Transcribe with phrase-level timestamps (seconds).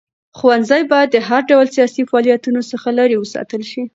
[0.37, 3.81] ښوونځي باید د هر ډول سیاسي فعالیتونو څخه لرې وساتل شي.